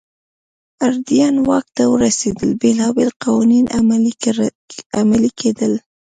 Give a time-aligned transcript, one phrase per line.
[0.87, 3.65] ادریان واک ته ورسېدل بېلابېل قوانین
[4.99, 5.73] عملي کېدل.